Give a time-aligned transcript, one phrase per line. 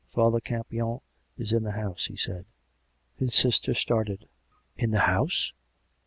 [0.15, 0.99] "Father Campion
[1.37, 2.47] is in the house," he said.
[3.19, 4.27] His sister started."
[4.83, 5.53] In the house?